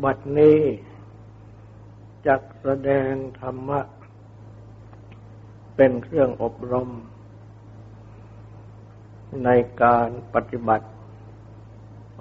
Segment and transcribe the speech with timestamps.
[0.00, 0.58] บัดนี้
[2.26, 3.80] จักแสดงธรรมะ
[5.76, 6.90] เป็นเครื่องอบรม
[9.44, 9.48] ใน
[9.82, 10.88] การปฏิบัติ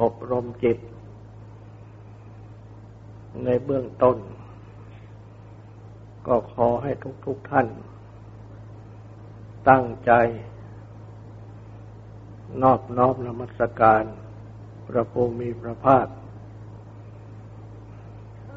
[0.02, 0.77] อบรมจิต
[3.43, 4.17] ในเบื้องต้น
[6.27, 6.91] ก็ขอให้
[7.25, 7.67] ทุกๆทท่าน
[9.69, 10.11] ตั้งใจ
[12.61, 14.03] นอบน้อมนมัสการ
[14.88, 16.07] พระภูมิพระภาค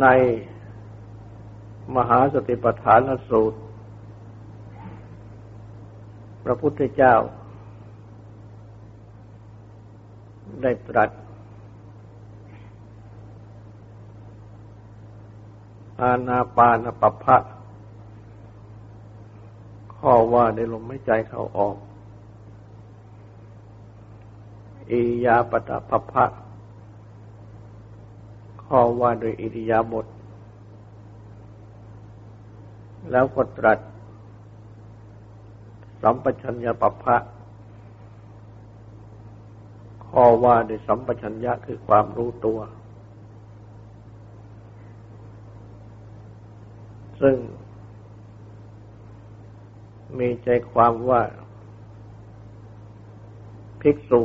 [0.00, 0.06] ใน
[1.96, 3.58] มหาสติปัฏฐานสูตร
[6.44, 7.14] พระพุทธเจ้า
[10.62, 11.10] ได้ตรัส
[16.00, 17.36] อาณาปานปภะ
[19.96, 21.76] ข้อว่าในลมไม่ใจเขาออก
[24.90, 26.24] อียาปตะปภะ
[28.66, 30.06] ข้อว่าโดยอิริยาบถ
[33.10, 33.78] แล้วก็ตรัส
[36.02, 37.16] สัมปชัญญะปัปพะ
[40.10, 42.58] ข้อว่าโดยสัมปชัญญะคือความรู้ตัว
[47.20, 47.36] ซึ่ง
[50.18, 51.20] มีใจความว่า
[53.80, 54.22] ภิกษุ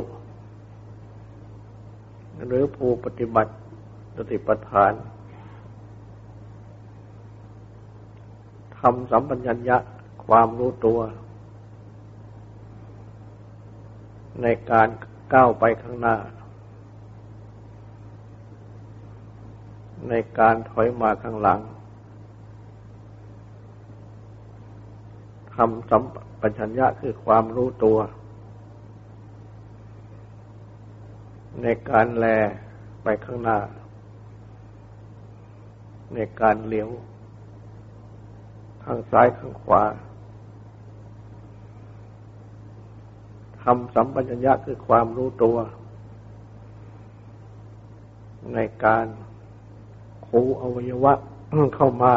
[2.46, 3.52] หรือผู้ปฏิบัติ
[4.16, 4.92] สติปัฏฐาน
[8.78, 9.76] ทำสัมปัญญะ
[10.26, 11.00] ความรู้ตัว
[14.42, 14.88] ในการ
[15.32, 16.16] ก้าวไปข้างหน้า
[20.08, 21.60] ในการถอยมาข้างหลัง
[25.54, 26.02] ทำสัม
[26.40, 27.98] ปัญญะคือความรู้ตัว
[31.62, 32.26] ในการแล
[33.02, 33.58] ไปข้างหน้า
[36.14, 36.88] ในการเลี้ยว
[38.84, 39.82] ข้างซ้ายข้างขวา
[43.62, 45.56] ทำสัมปัญญะคือความรู้ตัว
[48.54, 49.06] ในการ
[50.26, 51.12] คูอวัยวะ
[51.76, 52.14] เข้ามา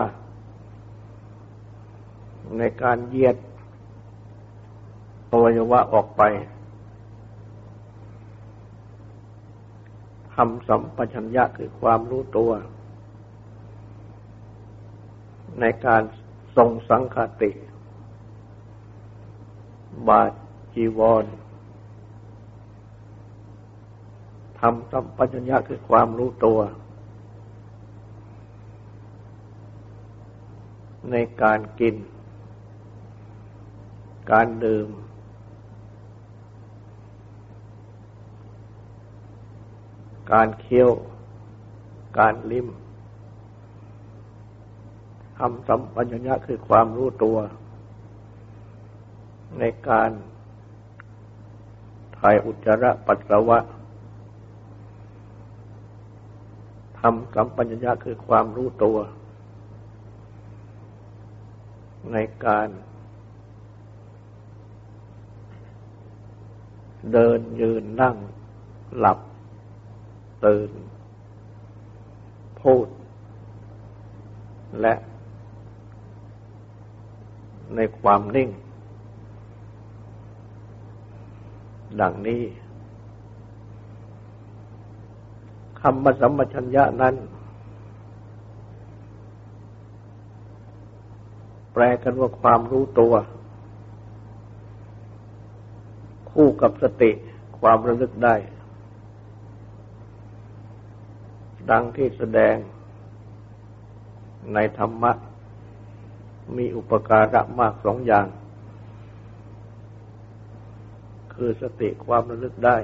[2.57, 3.35] ในการเยียด
[5.31, 6.21] อวัยวะออกไป
[10.33, 12.51] ทำสัมปัญญะคือความรู้ตัว
[15.59, 16.01] ในการ
[16.57, 17.51] ทรงสังคติ
[20.07, 20.31] บาท
[20.73, 21.25] จีวร
[24.59, 26.59] ทำสัมปัญญะคือความรู้ตัว
[31.11, 31.95] ในการกิน
[34.31, 34.89] การดื่ม
[40.33, 40.91] การเคี้ยว
[42.19, 42.67] การลิ้ม
[45.39, 47.37] ทำสัมปัญญะคือความรู้ตัว
[49.59, 50.09] ในการ
[52.17, 53.59] ถ่ายอุจจาระปัสสาวะ
[56.99, 58.97] ทำสัมปัญญะคือความรู้ตัว
[62.11, 62.69] ในการ
[67.11, 68.15] เดินยืนนั่ง
[68.97, 69.19] หลับ
[70.45, 70.71] ตื่น
[72.61, 72.87] พูด
[74.81, 74.93] และ
[77.75, 78.49] ในความนิ่ง
[82.01, 82.41] ดังนี้
[85.79, 87.15] คำมสัมปชัญญะนั้น
[91.73, 93.13] แปลกันว่าความรู้ตัว
[96.31, 97.11] คู่กับสติ
[97.59, 98.35] ความระลึกได้
[101.71, 102.55] ดังที่แสดง
[104.53, 105.11] ในธรรมะ
[106.57, 108.27] มีอุปการะมากสองอย่าง
[111.33, 112.77] คือสติความระลึกได้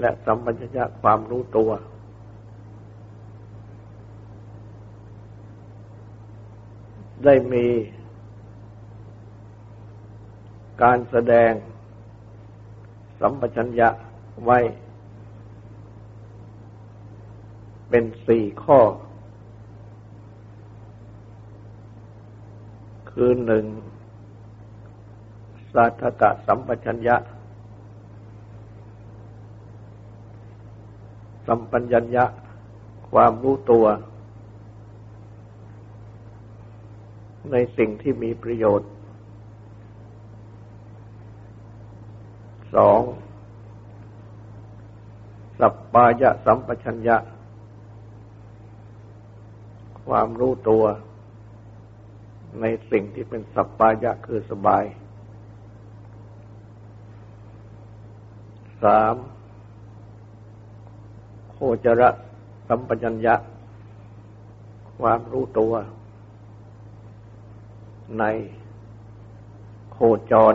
[0.00, 1.70] และสัมปัญญะความรู้ตัว
[7.24, 7.66] ได้มี
[10.82, 11.52] การแสดง
[13.20, 13.88] สัมปชัญญะ
[14.44, 14.58] ไว้
[17.88, 18.80] เป็นสี่ข้อ
[23.14, 23.64] คือหนึ่ง
[25.72, 27.16] สัทธกะสัมปชัญญะ
[31.46, 31.84] สัมปัญ
[32.14, 32.24] ญะ
[33.10, 33.86] ความรู้ตัว
[37.50, 38.90] ในสิ่งที่มีประโยชน์
[42.74, 43.00] สอง
[45.58, 47.16] สัปปายะสัมปชัญญะ
[50.06, 50.84] ความรู้ตัว
[52.60, 54.84] ในสิ่งที่เป็นสัปปายะคือสบาย
[58.82, 59.14] สาม
[61.50, 62.10] โคจระ
[62.68, 63.34] สัมปชัญญะ
[64.98, 65.72] ความรู้ตัว
[68.18, 68.24] ใน
[69.92, 69.98] โค
[70.32, 70.54] จร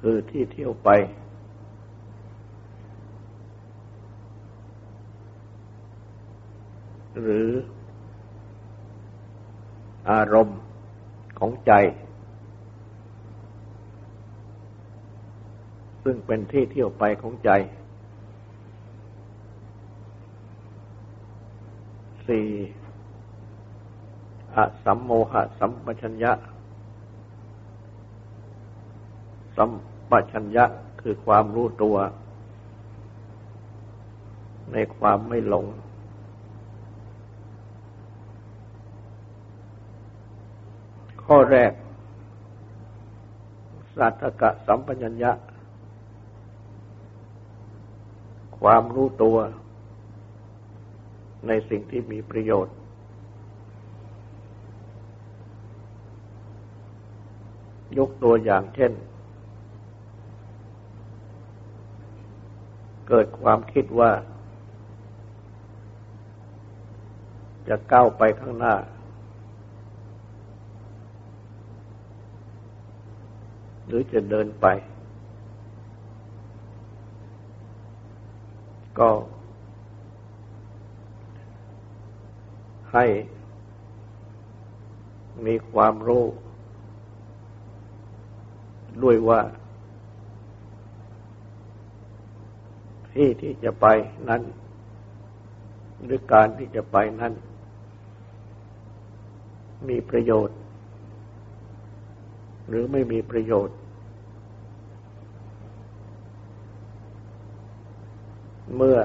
[0.00, 0.90] คือที่เที่ยวไป
[7.20, 7.48] หรือ
[10.10, 10.58] อารมณ์
[11.38, 11.72] ของใจ
[16.04, 17.50] ซึ่งเป็นที่เที่ยวไปของใจ
[22.26, 22.46] สี่
[24.54, 26.32] อสัมโมหะสัมปชัญญะ
[29.56, 29.70] สัม
[30.10, 30.64] ปชัญญะ
[31.00, 31.96] คือความรู้ตัว
[34.72, 35.66] ในความไม่หลง
[41.34, 41.72] ข้อแรก
[43.96, 45.32] สัตกะสัมปัญญะ
[48.60, 49.36] ความรู้ตัว
[51.46, 52.74] ในสิ่งที่มีประโยชน์
[57.98, 58.92] ยกตัวอย่างเช่น
[63.08, 64.12] เกิดความคิดว่า
[67.68, 68.76] จะก้าวไปข้างหน้า
[73.92, 74.66] หรือจะเดินไป
[78.98, 79.10] ก็
[82.92, 83.06] ให้
[85.46, 86.24] มีความรู้
[89.02, 89.40] ด้วยว่า
[93.12, 93.86] ที่ที่จะไป
[94.28, 94.42] นั้น
[96.04, 97.32] หรือการที่จะไปนั้น
[99.88, 100.56] มีประโยชน์
[102.68, 103.76] หรือไม่มีประโยชน์
[108.76, 108.98] เมื่อ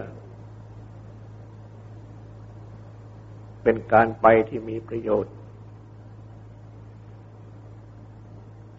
[3.63, 5.33] เป็นการไปที่มีประโยชน์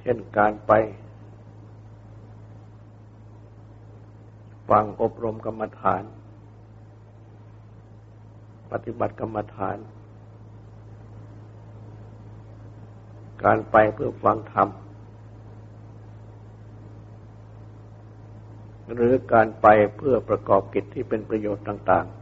[0.00, 0.72] เช่นการไป
[4.70, 6.02] ฟังอบรมกรรมฐาน
[8.72, 9.76] ปฏิบัติกรรมฐาน
[13.44, 14.68] การไปเพื่อฟังธรรม
[18.94, 22.18] หรือการไปเพื่อประกอบกิจที่เป็นประโยชน์ต่าง ๆ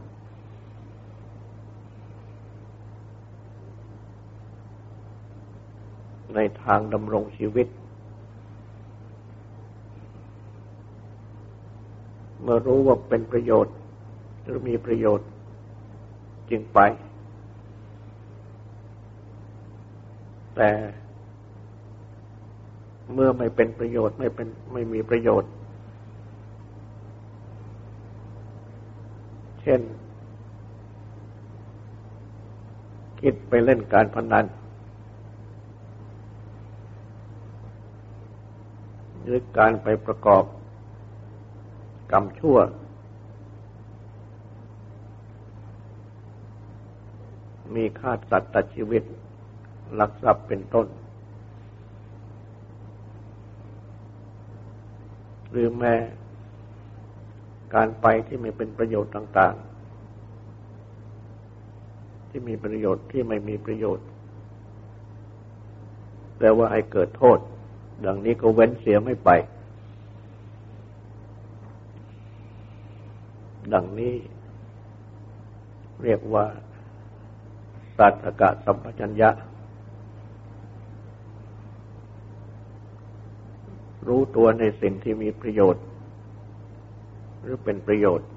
[6.35, 7.67] ในทางดำรงชีวิต
[12.41, 13.75] เมื่อรู้ว่าเป็นประโยชน์
[14.43, 15.27] หรือมีประโยชน์
[16.49, 16.79] จึงไป
[20.55, 20.69] แต่
[23.13, 25.51] เมื่อไม่เป็นประโยชน์ไม่เป็นไม่มีประโยชน์
[29.67, 29.81] ช่น
[33.21, 34.45] คิดไปเล่นการพนัน
[39.23, 40.43] หรือการไปประกอบ
[42.11, 42.57] กรรมชั่ว
[47.75, 49.03] มีฆ่าสัตว์ตัดชีวิต
[49.99, 50.87] ลักทรัพย์เป็นต้น
[55.51, 55.93] หรือแม้
[57.73, 59.55] การไปที่ไม่เป็นประโยชน์ต่าง
[61.61, 64.07] ๆ ที่มีประโยชน์ที่ไม่มีประโยชน์
[66.39, 67.39] แต่ว่าให้เกิดโทษ
[68.05, 69.29] ดังนี้ก็เว้นเสียไม่ไป
[73.73, 74.15] ดังนี้
[76.03, 76.45] เรียกว่า
[77.97, 79.29] สัตกะสัมปชัญญะ
[84.07, 85.83] รู้ตัวในสิ่งที่มีประโยชน์
[87.47, 88.27] หรือเป็นประโยชน์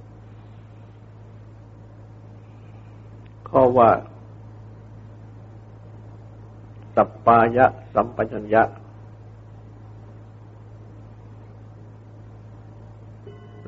[3.49, 3.91] ข้อว่า
[6.97, 8.63] สัปปายะ สัมปัญญะ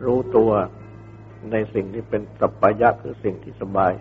[0.05, 0.51] รู้ตัว
[1.51, 3.93] ในสิ่งที่เป็นสัพพยะคือสิ่งที่สบาย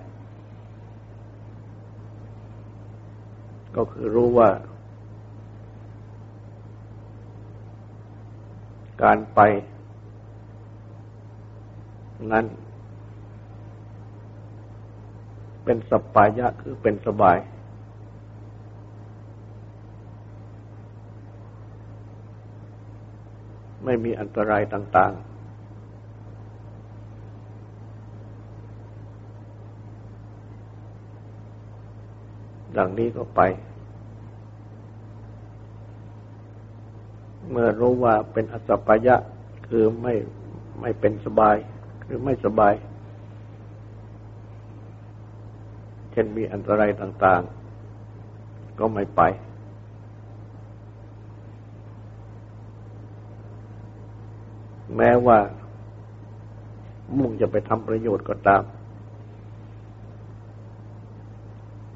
[3.76, 4.50] ก็คือรู้ว่า
[9.04, 9.40] การไป
[12.32, 12.46] นั้น
[15.64, 17.38] เป็นสัพพายะคือเป็นสบาย
[23.86, 25.32] ไม่มีอันตรายต่าง ๆ
[32.78, 33.42] ดังนี้ก็ไป
[37.50, 39.16] เมื่อรู้ว่าเป็นอสัพยะ
[39.68, 40.14] คือไม่
[40.82, 41.56] ไม่เป็นสบาย
[42.04, 42.74] คือไม่สบาย
[46.12, 49.22] เช่นมีอันตรายต่างๆ ก็ไม่ไป
[54.98, 55.40] แม้ว่า
[57.18, 58.64] มุ่งจะไปทำประโยชน์ก็ตาม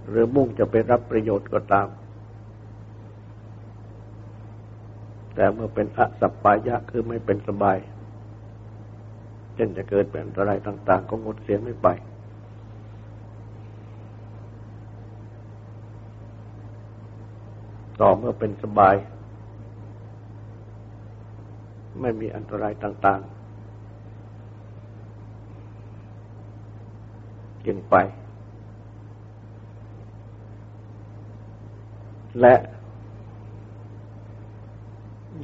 [0.09, 1.87] หรือมุ่งจะไปรับประโยชน์ก็ตาม
[5.35, 7.77] แต่เมื่อเป็นอสัปปายะคือไม่เป็นสบาย
[9.55, 11.87] เช่นจะเกิดเป็นอันตรายต่าง ๆ ก็งดเสียไม่ไป
[18.01, 18.95] ต่อเมื่อเป็นสบาย
[22.01, 23.35] ไม่มีอันตรายต่าง ๆ
[27.65, 27.95] จึงไป
[32.41, 32.55] และ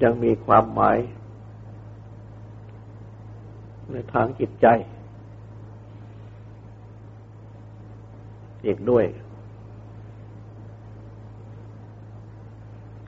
[0.03, 0.97] ยังมีความหมาย
[3.91, 4.67] ในทางจิตใจ
[8.65, 9.05] อีกด้วย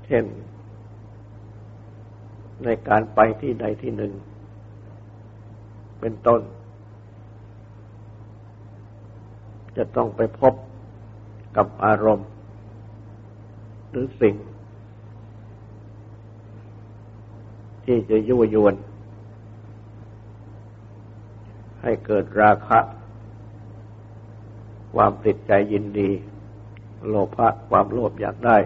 [0.06, 0.24] เช่น
[2.64, 4.12] ในการไปที่ใดที่หนึ่ง
[6.00, 6.42] เป็นต้น
[9.78, 10.54] จะต้องไปพบ
[11.58, 12.28] กับอารมณ์
[13.90, 14.36] หรือสิ่ง
[17.86, 18.76] ที่จะยั่วยวน
[21.84, 22.80] ให้เกิดราคะ
[24.96, 26.10] ความติดใจยินดี
[27.08, 28.58] โลภะความโลภอยากได้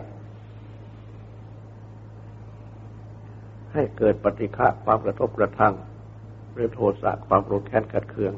[3.73, 5.73] ให้เกิดปฏิฆะความกระทบกระทั่ง
[6.53, 8.33] หรือโทสะความโกรธแค้นขัดเคือง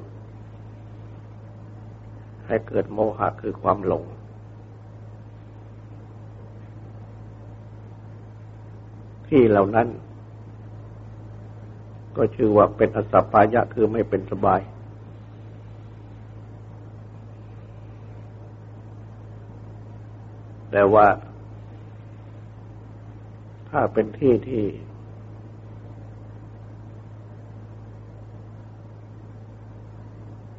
[2.48, 4.04] ให้เกิดโมหะคือความหลง
[9.28, 9.88] ที่เหล่านั้น
[12.18, 14.62] ก็ชื่อว่าเป็นอสัพพายะคือไม่เป็นสบาย
[20.72, 21.08] แต่ว่า
[23.70, 24.64] ถ้าเป็นที่ที่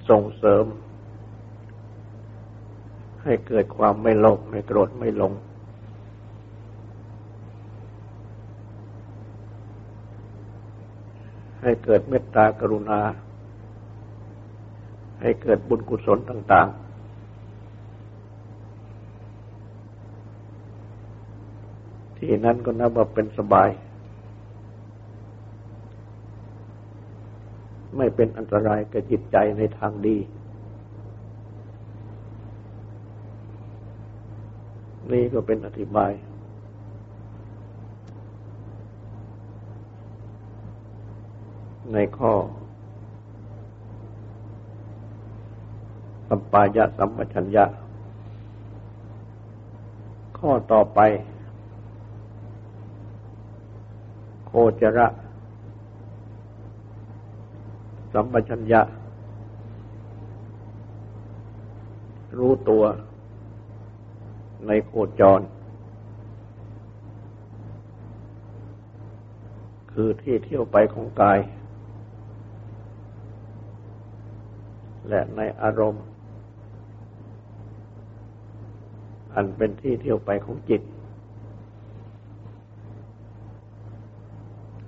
[0.08, 0.64] ส่งเสริม
[3.24, 5.32] ให้เกิดความไม่โลภไม่โกรธไม่หลง
[11.70, 13.00] ให้เกิดเมตตากรุณา
[15.22, 16.70] ให้เกิดบุญกุศลต่าง ๆ
[22.16, 23.68] ที่นั้นก็นับว่าเป็นสบาย
[27.96, 30.16] ไม่เป็นอันตรายกับจิตใจในทางดี
[35.12, 36.12] นี่ก็เป็นอธิบาย
[41.92, 42.32] ในข้อ
[46.28, 47.64] สัมปายะสัมปชัญญะ
[50.38, 51.00] ข้อต่อไป
[54.46, 55.08] โคจระ
[58.12, 58.80] สัมปชัญญะ
[62.38, 62.82] รู้ตัว
[64.66, 65.40] ในโคจร
[69.92, 71.38] คือที่เที่ยวไปของกาย
[75.10, 76.04] และในอารมณ์
[79.34, 80.82] อันเป็นที่เที่ยวไปของจิต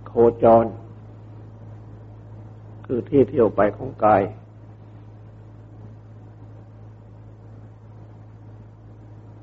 [0.07, 0.12] โค
[0.43, 0.67] จร
[2.87, 4.23] คือที่เที่ยวไปของกาย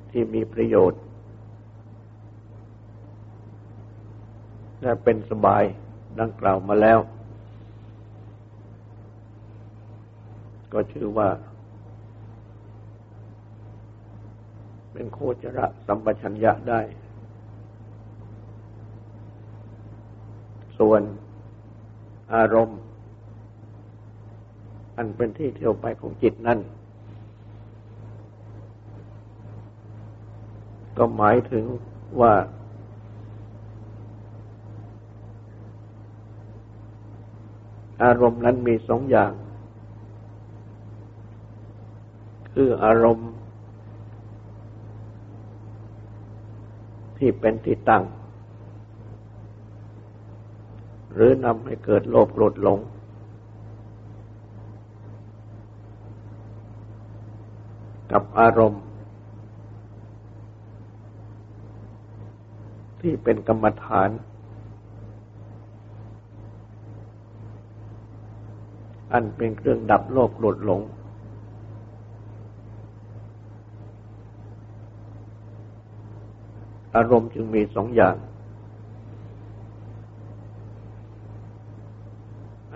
[0.09, 1.01] ที่มีประโยชน์
[4.81, 5.63] และเป็นสบาย
[6.19, 6.99] ดังกล่าวมาแล้ว
[10.73, 11.29] ก็ชื่อว่า
[14.93, 16.81] เป็นโคจระสัมปชัญญะได้
[20.77, 21.01] ส่วน
[22.33, 22.79] อารมณ์
[24.97, 26.59] อันเป็นที่เที่ยวไปของจิตนั่น
[30.97, 31.65] ก็หมายถึง
[32.21, 32.33] ว่า
[38.03, 39.31] อารมณ์นั้นมีสองอย่าง
[42.53, 43.31] คืออารมณ์
[47.17, 48.03] ที่เป็นที่ตั้ง
[51.13, 52.79] หรือนำให้เกิดโลภโกรธหลง
[58.11, 58.83] กับอารมณ์
[63.01, 64.09] ที่เป็นกรรมฐาน
[69.11, 70.81] อันเป็นเครื่องดับโลภโกรธหลง
[76.95, 78.15] อารมณ์จึงมีสองอย่าง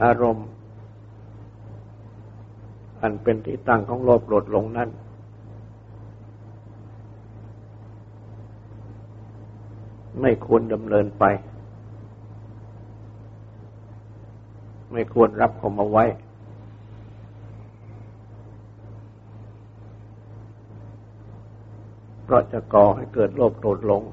[0.03, 0.47] อารมณ์
[3.01, 4.89] อันเป็นที่ตั้งของโลภโกรธหลงนั้น
[10.21, 11.23] ไม่ควรดำเนินไป
[14.91, 16.05] ไม่ควรรับเขามาไว้
[22.23, 24.03] เพราะจะก่อให้เกิดโลภโกรธหลง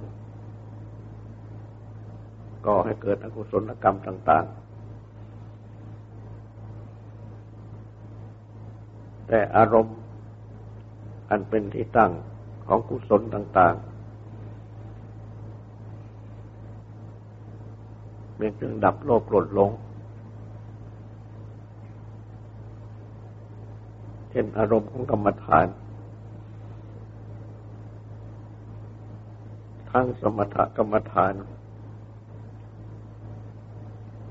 [2.66, 4.60] ก่อให้เกิดอกุศลกรรมต่าง ๆ
[9.28, 9.96] แต่อารมณ์
[11.30, 12.12] อันเป็นที่ตั้ง
[12.66, 13.90] ของกุศลต่าง ๆ
[18.36, 19.70] เป็นเครื่องดับโลภโกรธหลง
[24.30, 25.66] เช่นอารมณ์ของกรรมฐาน
[29.90, 31.34] ทั้งสมถกรรมฐาน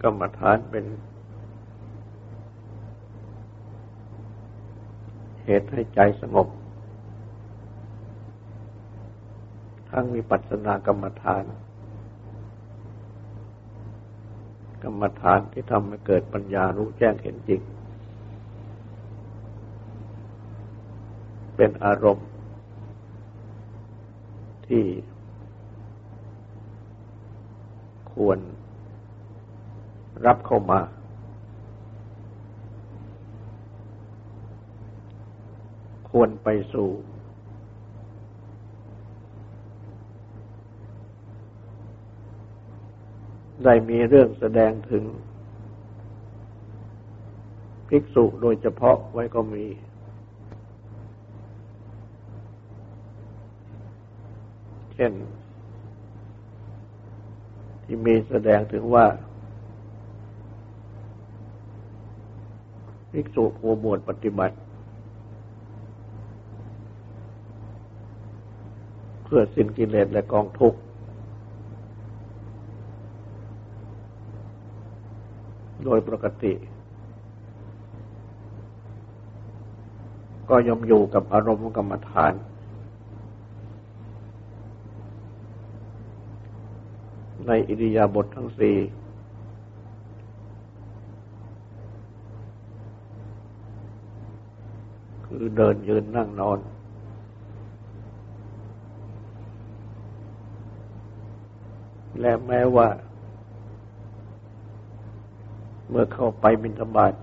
[0.03, 0.85] กรรมฐานเป็น
[5.43, 6.47] เหตุให้ใจสงบ
[9.89, 11.43] ทั้งมีปัสนากรรมฐาน
[14.83, 17.61] กรรมฐานที่ทำให้เกิดปัญญารู้แจ้งเห็นจริง
[21.55, 22.29] เป็นอารมณ์
[24.67, 24.83] ที่
[28.19, 28.39] ควร
[30.25, 30.79] รับเข้ามา
[36.09, 36.89] ควรไปสู่
[43.63, 45.03] ได้มีเรื่องแสดงถึง
[47.89, 49.65] ภิกษุโดยเฉพาะไว้ก็มี
[54.95, 55.13] เช่น
[57.91, 59.05] ที่มีแสดงถึงว่า
[63.11, 64.55] ภิกษุผู้บวชปฏิบัติ
[69.23, 70.79] เพื่อสิ้นกิเลสและกองทุกข์
[75.83, 76.53] โดยปกติ
[80.49, 82.33] ก็ยอมอยู่กับอารมณ์กรรมฐาน
[87.49, 88.77] ในอิริยาบถททั้งสี่
[95.25, 96.59] คือเดินยืนนั่งนอน
[102.21, 102.87] และแม้ว่า
[105.89, 107.13] เมื่อเข้าไปบิณฑบาต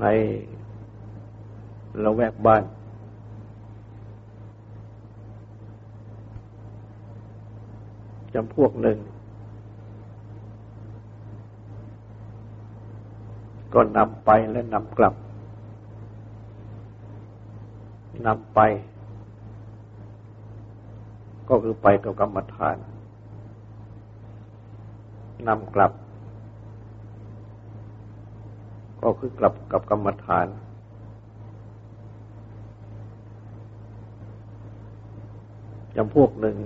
[0.00, 0.04] ใน
[2.04, 2.62] ละแวกบ้าน
[8.34, 8.98] จำพวกหนึ่ง
[13.74, 15.14] ก็นำไปและนำกลับ
[18.26, 18.60] นำไป
[21.48, 22.76] ก็คือไปกับกรรมฐาน
[25.48, 25.92] นำกลับ
[29.02, 30.46] ก็คือกลับกับกรรมฐาน
[35.96, 36.56] จำพวกหนึ่ง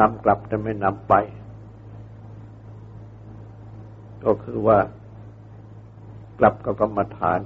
[0.00, 1.14] นำกลับแต่ไม่นำไป
[4.24, 4.78] ก็คือว่า
[6.38, 7.40] กลับกับกรรมฐาน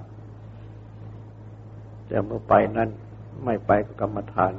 [2.07, 2.89] แต่เมื่อไปนั้น
[3.45, 4.53] ไม่ไปกับกรรมฐาน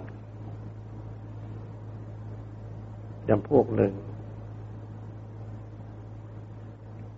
[3.28, 3.94] จำพวกหนึ่ง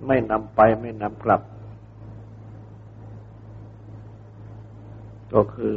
[0.08, 1.42] ไม่นำไปไม่นำกลับ
[5.34, 5.76] ก็คือ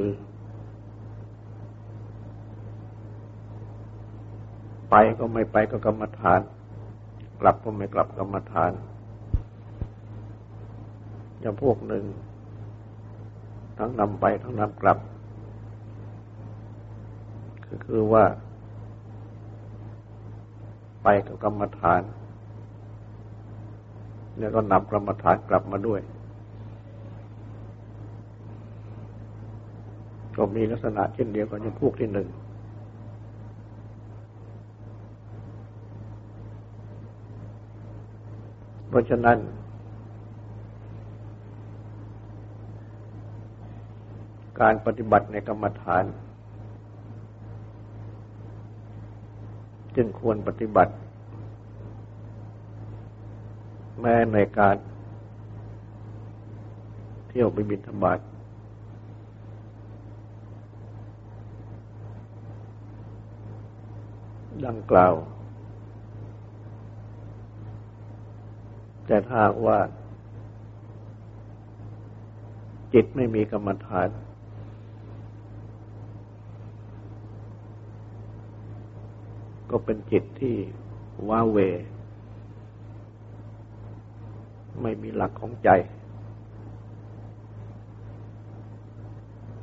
[4.86, 4.86] ไป
[5.19, 6.41] ก็ไม่ไปก็กรรมฐาน
[7.41, 8.73] กลับก็ไม่กลับกรรมฐาน
[11.43, 12.05] จะพวกหนึ่ง
[13.79, 14.99] ทั้งนำไปทั้งนำกลับ
[17.65, 18.25] คือคือว่า
[21.03, 22.03] ไปกับกรรมฐาน
[24.39, 26.01] แล้วก็นำกรรมฐานกลับมาด้วย
[30.37, 32.29] ก็มีลักษณะเช่นเดียวกันอย่างพวกที่หนึ่ง
[38.86, 39.39] เพ ราะฉะนั้น
[44.61, 46.05] การปฏิบัติในกรรมฐาน
[49.97, 50.93] จึงควรปฏิบัติ
[54.01, 54.77] แม้ในการ
[57.29, 58.21] เที่ยวไปบินธบาต
[64.67, 65.15] ดังกล่าว
[69.07, 69.79] แต่ถ้าว่า
[72.93, 74.09] จิตไม่มีกรรมฐาน
[79.71, 80.57] ก็เป็นจิตที่
[81.29, 81.59] ว้าเว
[84.83, 85.71] ไม่มีหลักของใจ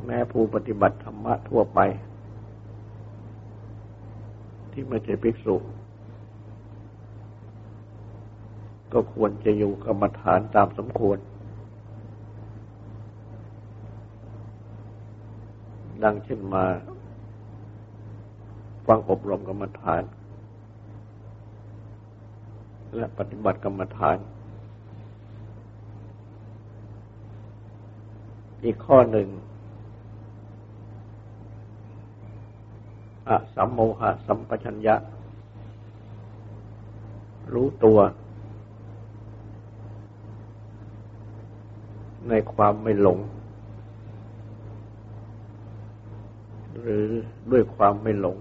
[0.06, 1.80] แม้ผู้ปฏิบัติธรรมะทั่วไป
[4.72, 5.56] ที่ไม่ใช่ภิกษุ
[8.94, 11.18] ก็ควรจะอยู่กรรมฐานตามสมควร
[16.04, 16.66] ดังเช่นมา
[18.88, 20.04] ฟังอบรมกรรมฐาน
[22.96, 24.18] และปฏิบัติกรรมฐาน
[28.64, 29.28] อีกข้อหนึ่ง
[33.28, 34.96] อะสัมโมหะสัมปชัญญะ
[37.54, 38.00] รู้ตัว
[42.30, 43.20] ในความไม่หลง
[46.80, 47.06] หรือ
[47.52, 48.38] ด้วยความไม่หลง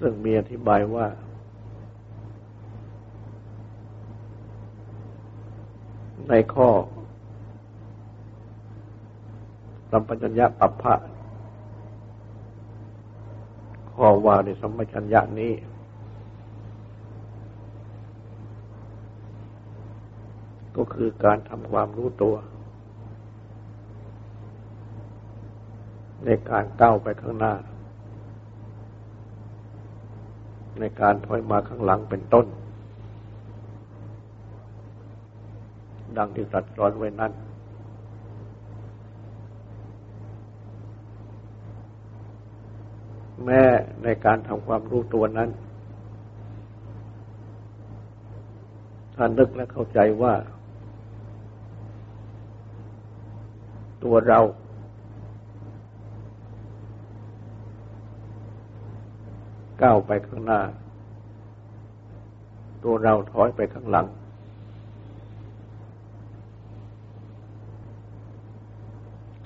[0.00, 1.06] ซึ่งมีอธิบายว่า
[6.28, 6.68] ในข้อ
[9.90, 10.94] สัมปชัญญะปัปพะ
[13.94, 15.52] ข้อว่าในสัมปชัญญะนี้
[20.76, 22.34] ก็คือการทำความรู้ตัว
[26.24, 27.54] ในการก้าวไปข้างหน้า
[30.80, 32.46] ในการถอยมาข้างหลังเป็นต้น
[36.16, 37.32] ดังที่สัตว์สอนไว้นั้น
[43.44, 43.62] แม้
[44.04, 45.50] ในการทำความรู้ตัวนั้น
[49.16, 50.34] ท่านนึกและเข้าใจว่า
[54.04, 54.40] ตัวเรา
[59.82, 60.60] ก้าวไปข้างหน้า
[62.84, 64.06] ตัวเราถอยไปข้างหลัง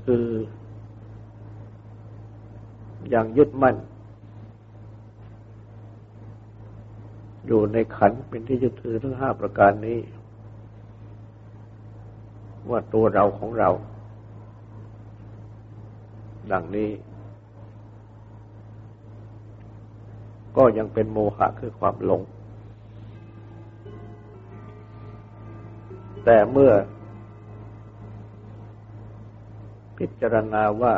[0.04, 0.26] คือ
[3.10, 3.76] อย่างยึดมั่น
[7.46, 9.98] อยู่ในขันเป็นที่ยึดถือทั้งห้าประการนี้
[12.70, 13.70] ว่าตัวเราของเรา
[16.52, 16.90] ดังนี้
[20.56, 22.22] ก็ยังเป็นโมหะคือความหลง
[26.24, 26.72] แต่เมื่อ
[29.98, 30.94] พิจารณาว่า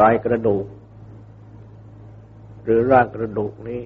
[0.00, 0.66] กายกระดูก
[2.62, 3.82] หรือร่างกระดูกนี้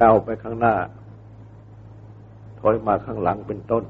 [0.00, 0.74] ก้าวไปข้างหน้า
[2.60, 3.84] ถอยมาข้างหลังเป็นต้น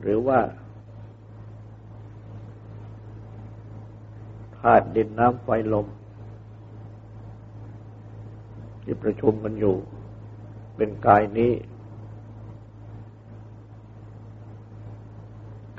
[0.00, 0.40] หรือว่า
[4.56, 5.86] ธาตุดินน้ำไฟลม
[8.82, 9.76] ที่ประชุมกันอยู่
[10.76, 11.52] เป็นกายนี้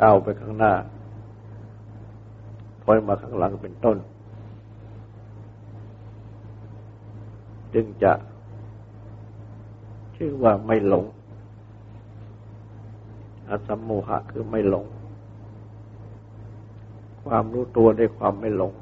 [0.01, 0.73] ก้าวไปข้างหน้า
[2.83, 3.97] ถอยมาข้างหลังเป็นต้น
[7.73, 8.13] จึงจะ
[10.15, 11.05] ชื่อว่าไม่หลง
[13.47, 14.85] อสัมโมหะคือไม่หลง
[17.23, 18.73] ความรู้ตัวในความไม่หลง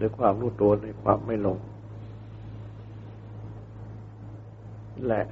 [0.00, 1.58] ด้วยความรู้ตัวในความไม่หลง
[5.06, 5.22] และ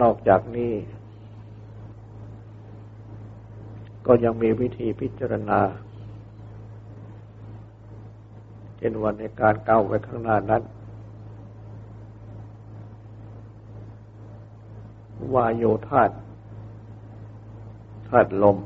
[0.00, 0.72] นอกจากนี้
[4.06, 5.60] ก็ยังมีวิธีพิจารณา
[8.82, 10.62] เช่นวันในการก้าวไปข้างหน้านั้น
[15.34, 16.10] วายโยธาต
[18.08, 18.58] ธาตุลม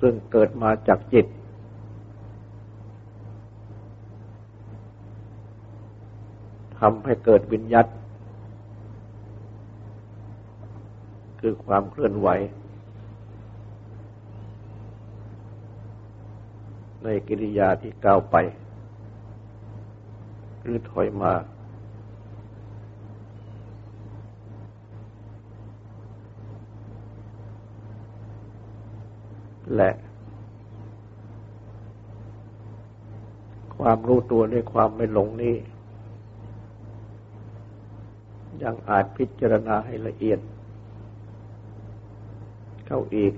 [0.00, 1.26] ซึ่งเกิดมาจากจิต
[6.78, 7.86] ทำให้เกิดวิญญาต
[11.40, 12.30] คือความเคลื่อนไหว
[16.99, 18.36] ใน กิริยาที่ก้าวไป
[20.62, 21.32] หรือถอยมา
[29.76, 29.90] และ
[33.76, 35.56] ความรู้ตัวด้วยความไม่หลงนี้
[38.62, 40.40] ยังอาจพิจารณาให้ละเอียด
[42.86, 43.34] เข้าอีก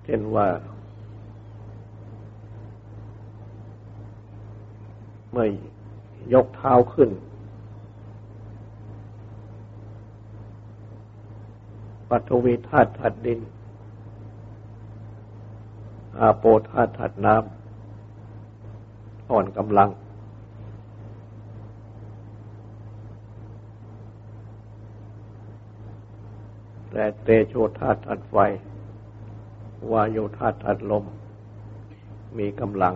[0.11, 0.47] ช่นว่า
[5.31, 5.47] เมื่อ
[6.33, 7.09] ยกเท้าขึ้น
[12.09, 13.39] ปัทวีธาตุถัดดิน
[16.19, 19.89] อาโปธาตุถัดน้ำอ่อนกำลัง
[26.91, 28.35] แต่เตโชธาตุธาตุไฟ
[29.91, 31.05] วายโยธาตุธาตุลม
[32.37, 32.95] มีกำลัง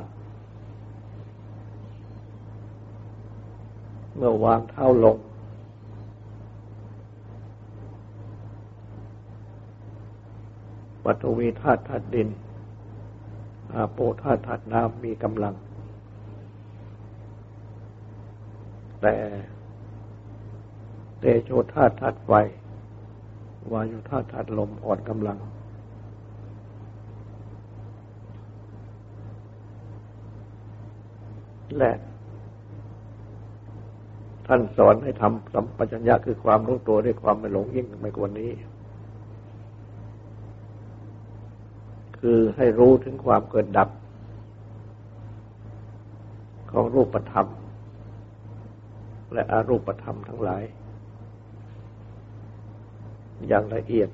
[4.15, 5.17] เมื่อวางเท้าลง
[11.03, 12.29] ปัทวีธาตุธาตุดิน
[13.73, 15.55] อาโปธาตุธาตุน้ำมีกำลัง
[19.01, 19.15] แต่
[21.19, 22.31] เตโชธาตุธาตุไฟ
[23.71, 25.37] วายุธาตุธาตุลมอ่อนกำลัง
[31.77, 31.93] และ
[34.47, 38.51] ท่านสอนให้ทำสัมปชัญญะคือความรู้ตัวด้วยความไม่หลงยิ่งไม่กว่านี้
[42.19, 43.89] คือให้รู้ถึงความเกิดดับ
[46.71, 47.47] ของรูปธรรม
[49.33, 50.63] และอารูปธรรมทั้งหลาย
[53.47, 54.09] อย่างละเอียด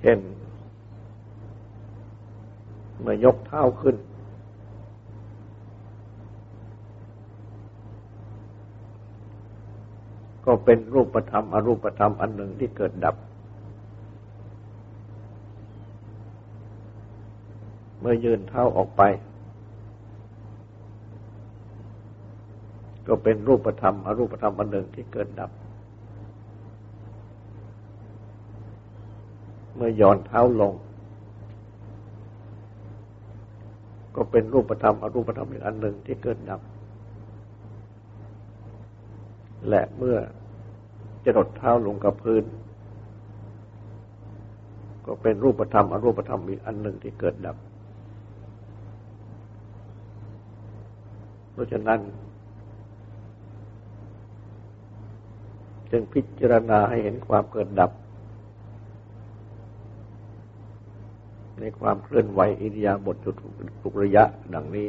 [0.00, 0.18] เช่น
[3.02, 3.96] เมื่อยกเท้าขึ้น
[10.46, 13.16] ก็เป็นรูปธรรมอรูปธรรมอันหนึ่งที่เกิดดับ
[18.00, 19.02] เมื่อยืนเท้าออกไป
[23.06, 25.50] ก็เป็นรูปธรรมอรูปธรรมอันหนึ่งที่เกิดดับ
[29.74, 30.72] เมื่อย่อนเท้าลง
[34.22, 36.60] ก็เป็นรูปธรรมอรูปธรรมอีกอันหนึ่งที่เกิดดับ
[39.68, 40.16] และเมื่อ
[41.24, 42.44] จะดดเท้าลงกับพื้น
[45.06, 47.56] ก็เป็นรูปธรรมอรูปธรรมอีกอันหนึ่งที่เกิดดับ
[51.52, 52.00] เพราะฉะนั้น
[55.90, 57.90] จึงพิจารณาให้เห็นความเกิดดับ
[61.60, 63.34] ในความเคลื่อนไหวอิริยาบถจุด
[63.82, 64.88] ทุกระยะดังนี้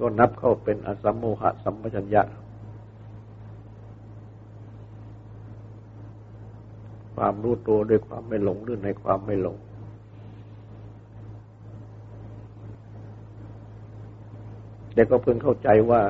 [0.00, 2.22] ก็นับเข้าเป็นอสัมโมหะสัมปชัญญะ
[7.14, 9.56] ความรู้ตัวด้วยความไม่หลงหรือในความไม่หลง
[14.94, 16.00] แต่ก็เพิ่งเข้าใจว่า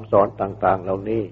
[0.00, 1.22] ำสอนต่าง ๆ เหล่านี้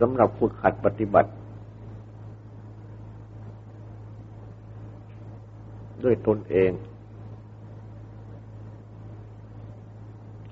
[0.00, 1.30] สำหรับฝึกหัดปฏิบัติ
[6.04, 6.72] ด้วยตนเอง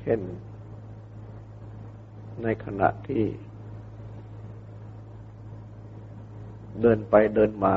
[0.00, 0.20] เช่น
[2.42, 3.24] ในขณะที่
[6.80, 7.74] เดินไปเดินมา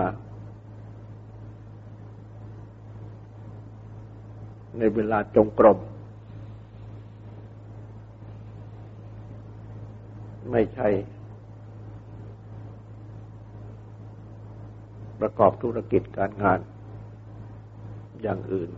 [4.78, 5.80] ในเวลาจงกรม
[10.52, 10.90] ไม่ใช่
[15.20, 16.60] ประกอบธุรกิจการงาน
[18.22, 18.70] อย่างอื่น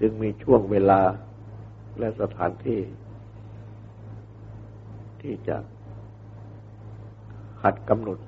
[0.00, 1.00] จึงมีช่วงเวลา
[1.98, 2.80] และสถานที่
[5.20, 5.56] ที่จะ
[7.62, 8.18] หัดกำหนด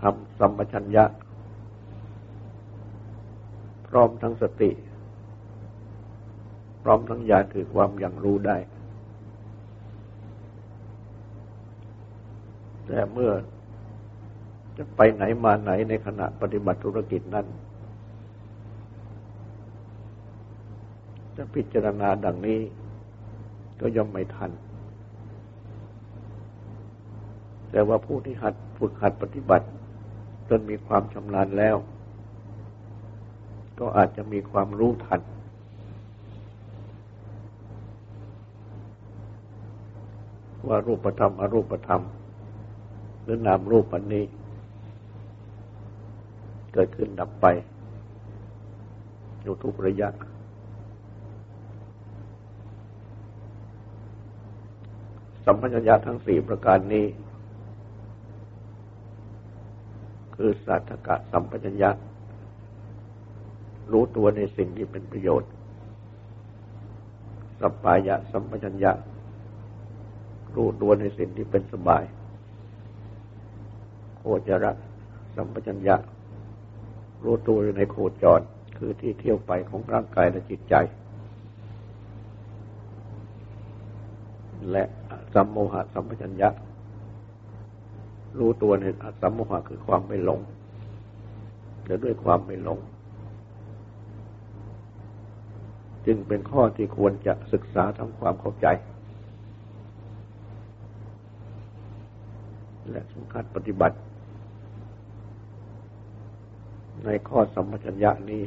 [0.00, 1.04] ทำสัมปชัญญะ
[3.88, 4.70] พร้อมทั้งสติ
[6.82, 8.56] พร้อมทั้งญาณคือความอย่างรู้ได้
[12.86, 13.32] แต่เมื่อ
[14.76, 17.46] จะไปไหนมาไหนในขณะปฏิบัติธุรกิจนั้น
[21.36, 22.60] จะพิจารณาดังนี้
[23.80, 24.50] ก็ย่อมไม่ทัน
[27.70, 29.66] แต่ว่าผู้ที่หัดฝึกหัดปฏิบัติ
[30.48, 31.76] จนมีความชำนาญแล้ว
[33.78, 35.20] ก็อาจจะมีความรู้ทัน
[40.66, 42.02] ว่ารูปธรรมอรูปธรรม
[43.22, 44.24] หรือนามรูปอันนี้
[46.72, 47.46] เกิดขึ้นดับไป
[49.42, 50.08] อยู่ทุกระยะ
[55.44, 57.06] สัมพัญญาทั้งสี่ประการนี้
[60.40, 61.90] คือสัทธกะสัมปชัญญะ
[63.92, 65.50] รู้ตัวในสิ่งที่เป็นประโยชน์
[67.60, 68.92] สัปปายะสัมปชัญญะ
[70.54, 72.04] รู้ตัวในสิ่งที่เป็นสบาย
[74.18, 74.66] โคจร
[75.36, 75.96] สัมปชัญญะ
[77.24, 78.40] รู้ตัวอยู่ในโคจร
[78.78, 80.74] คือที่เที่ยวไปของร่างกายและจิตใจ
[84.70, 84.84] และ
[85.34, 86.48] สัมโมหะสัมปชัญญะ
[88.38, 90.40] รู้ตัวในอสัมโมหะคือความไม่หลง
[91.84, 92.78] แต่ด้วยความไม่หลง
[96.06, 98.66] จึงเป็นข้อที่ควรจะศึกษาทำความเข้าใจ
[102.90, 103.96] และสำคัญปฏิบัติ
[107.04, 108.44] ในข้อสัมปชัญญะนี้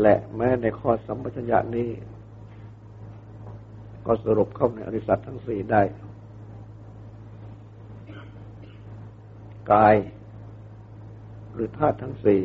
[0.00, 1.88] และแม้ในข้อสัมปชัญญะนี้
[4.06, 5.82] ก็สรุปเข้าในอริสัตทั้งสี่ได้
[9.72, 9.94] กาย
[11.52, 12.42] หรือธาตุทั้งสี่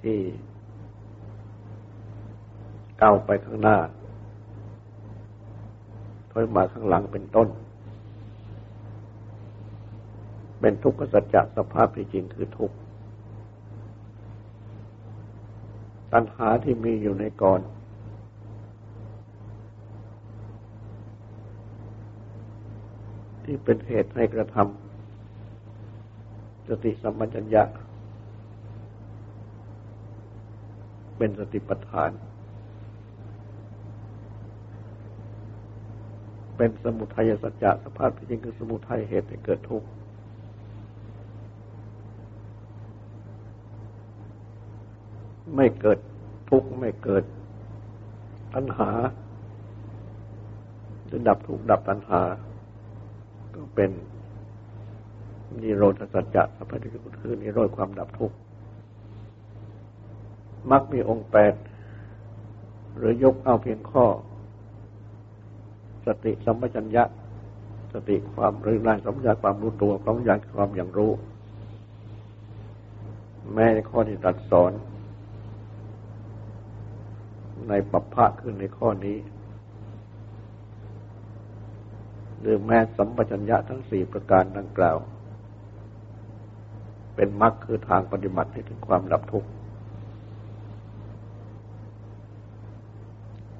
[0.00, 0.18] ที่
[3.00, 3.78] ก้าวไปข้างหน้า
[6.30, 7.48] ถอยมาข้างหลังเป็นต้น
[10.60, 12.76] เป็นทุกขสัจจะสภาพที่จริงคือทุกข์
[16.12, 17.60] ตัณหาที่มีอยู่ในก่อน
[23.52, 27.62] ที่เป็นเหตุให้กระทำสติสัมปชัญญะ
[31.16, 32.10] เป็นสติปัฏฐาน
[36.56, 39.88] เป็นสมุทัยสัจจะสภาพที่จริงคือสมุทัยเหตุให้เกิดทุกข์
[45.56, 45.98] ไม่เกิด
[46.50, 47.24] ทุกข์ไม่เกิด
[48.54, 48.90] ตัณหา
[51.10, 52.22] จะดับทุกข์ดับตัณหา
[53.54, 53.90] ก็เป็น
[55.62, 58.36] นิโรธสัจจะสัพพะทิกุคือนิโรธความดับทุกข์
[60.70, 61.54] มักมีองค์แปด
[62.96, 64.04] หรือยกเอาเพียงข้อ
[66.06, 67.04] สติสัมปชัญญะ
[67.92, 71.12] สติความรือแรงสัมปชัญญะความรู้ตัวความอยางความอย่างรู้
[73.52, 74.72] แม้ในข้อที่ตัดสอน
[77.68, 79.16] ในปัปพะขึ้นในข้อนี้
[82.42, 84.96] หรือแม้สัมปชัญญะทั้งสี่ประการดังกล่าว
[87.14, 89.48] เป็นมรรคคือทางปฏิบัติให้ถึงความดับทุกข์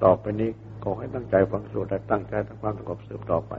[0.03, 0.49] ต่อไปนี้
[0.83, 3.53] ขอให้ตั้งใจฟังสวดและตั้งใจทำความสงบสืบต่อไป